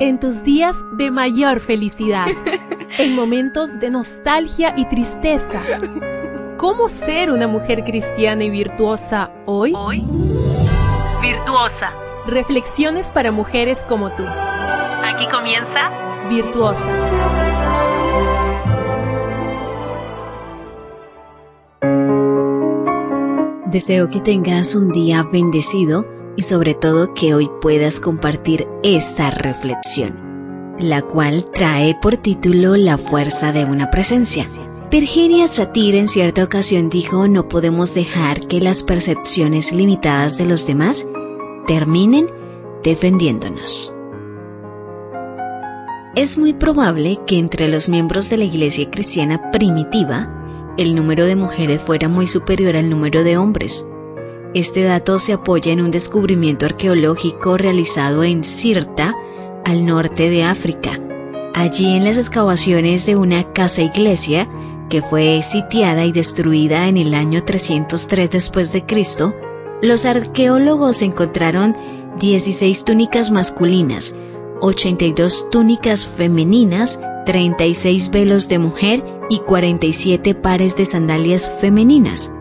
[0.00, 2.26] En tus días de mayor felicidad,
[2.98, 5.60] en momentos de nostalgia y tristeza.
[6.56, 9.74] ¿Cómo ser una mujer cristiana y virtuosa hoy?
[9.76, 10.02] Hoy,
[11.20, 11.92] virtuosa.
[12.26, 14.24] Reflexiones para mujeres como tú.
[14.24, 15.90] Aquí comienza
[16.30, 16.88] Virtuosa.
[23.66, 30.74] Deseo que tengas un día bendecido y sobre todo que hoy puedas compartir esta reflexión,
[30.78, 34.46] la cual trae por título La fuerza de una presencia.
[34.90, 40.66] Virginia Satir en cierta ocasión dijo no podemos dejar que las percepciones limitadas de los
[40.66, 41.06] demás
[41.66, 42.28] terminen
[42.82, 43.94] defendiéndonos.
[46.16, 51.36] Es muy probable que entre los miembros de la iglesia cristiana primitiva, el número de
[51.36, 53.86] mujeres fuera muy superior al número de hombres.
[54.52, 59.14] Este dato se apoya en un descubrimiento arqueológico realizado en Sirta,
[59.64, 60.98] al norte de África.
[61.54, 64.48] Allí en las excavaciones de una casa iglesia
[64.88, 68.72] que fue sitiada y destruida en el año 303 después
[69.82, 71.76] los arqueólogos encontraron
[72.18, 74.16] 16 túnicas masculinas,
[74.60, 82.32] 82 túnicas femeninas, 36 velos de mujer y 47 pares de sandalias femeninas.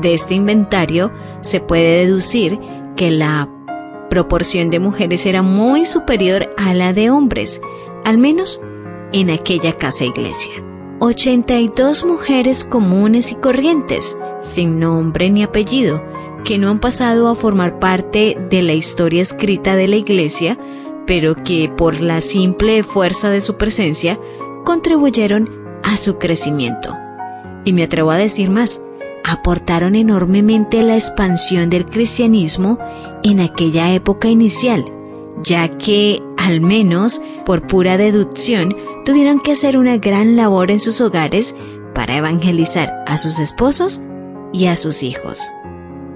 [0.00, 2.58] De este inventario se puede deducir
[2.96, 3.48] que la
[4.10, 7.60] proporción de mujeres era muy superior a la de hombres,
[8.04, 8.60] al menos
[9.12, 10.52] en aquella casa iglesia.
[11.00, 16.02] 82 mujeres comunes y corrientes, sin nombre ni apellido,
[16.44, 20.56] que no han pasado a formar parte de la historia escrita de la iglesia,
[21.06, 24.18] pero que por la simple fuerza de su presencia
[24.64, 25.50] contribuyeron
[25.82, 26.96] a su crecimiento.
[27.64, 28.82] Y me atrevo a decir más,
[29.26, 32.78] aportaron enormemente la expansión del cristianismo
[33.24, 34.84] en aquella época inicial,
[35.42, 41.00] ya que, al menos por pura deducción, tuvieron que hacer una gran labor en sus
[41.00, 41.56] hogares
[41.92, 44.00] para evangelizar a sus esposos
[44.52, 45.50] y a sus hijos.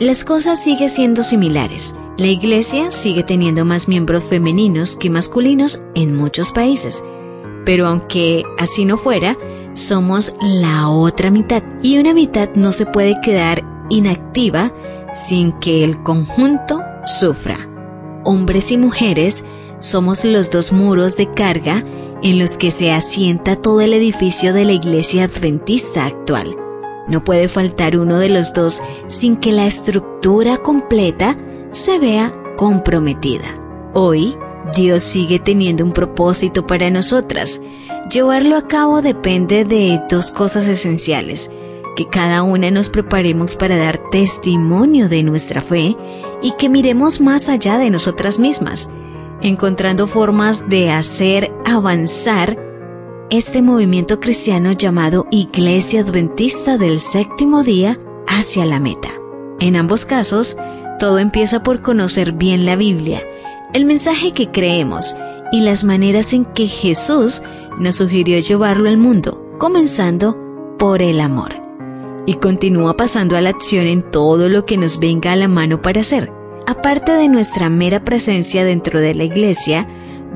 [0.00, 1.94] Las cosas siguen siendo similares.
[2.18, 7.04] La iglesia sigue teniendo más miembros femeninos que masculinos en muchos países,
[7.64, 9.38] pero aunque así no fuera,
[9.76, 14.72] somos la otra mitad y una mitad no se puede quedar inactiva
[15.12, 17.68] sin que el conjunto sufra.
[18.24, 19.44] Hombres y mujeres
[19.78, 21.84] somos los dos muros de carga
[22.22, 26.56] en los que se asienta todo el edificio de la iglesia adventista actual.
[27.06, 31.36] No puede faltar uno de los dos sin que la estructura completa
[31.70, 33.60] se vea comprometida.
[33.92, 34.36] Hoy,
[34.74, 37.60] Dios sigue teniendo un propósito para nosotras.
[38.10, 41.50] Llevarlo a cabo depende de dos cosas esenciales,
[41.96, 45.96] que cada una nos preparemos para dar testimonio de nuestra fe
[46.40, 48.88] y que miremos más allá de nosotras mismas,
[49.40, 52.56] encontrando formas de hacer avanzar
[53.30, 59.08] este movimiento cristiano llamado Iglesia Adventista del Séptimo Día hacia la meta.
[59.58, 60.56] En ambos casos,
[61.00, 63.20] todo empieza por conocer bien la Biblia,
[63.72, 65.16] el mensaje que creemos
[65.52, 67.42] y las maneras en que Jesús
[67.78, 70.36] nos sugirió llevarlo al mundo, comenzando
[70.78, 71.54] por el amor.
[72.26, 75.80] Y continúa pasando a la acción en todo lo que nos venga a la mano
[75.80, 76.32] para hacer.
[76.66, 79.86] Aparte de nuestra mera presencia dentro de la iglesia,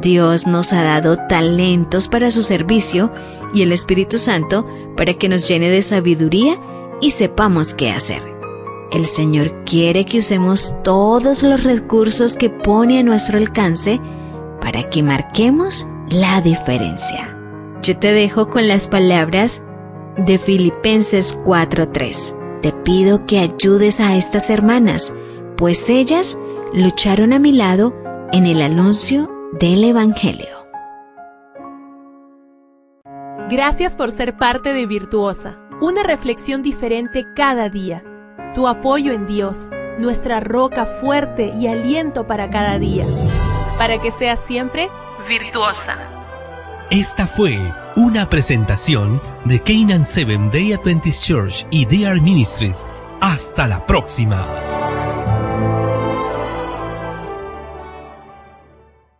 [0.00, 3.10] Dios nos ha dado talentos para su servicio
[3.54, 6.58] y el Espíritu Santo para que nos llene de sabiduría
[7.00, 8.22] y sepamos qué hacer.
[8.92, 14.00] El Señor quiere que usemos todos los recursos que pone a nuestro alcance
[14.60, 17.34] para que marquemos la diferencia.
[17.82, 19.62] Yo te dejo con las palabras
[20.16, 22.36] de Filipenses 4:3.
[22.62, 25.14] Te pido que ayudes a estas hermanas,
[25.56, 26.36] pues ellas
[26.72, 27.94] lucharon a mi lado
[28.32, 30.66] en el anuncio del Evangelio.
[33.48, 38.04] Gracias por ser parte de Virtuosa, una reflexión diferente cada día.
[38.54, 43.06] Tu apoyo en Dios, nuestra roca fuerte y aliento para cada día.
[43.78, 44.88] Para que seas siempre
[45.28, 45.96] virtuosa.
[46.90, 47.58] Esta fue
[47.96, 52.86] una presentación de Canaan Seven Day Adventist Church y DR Ministries.
[53.20, 54.87] Hasta la próxima.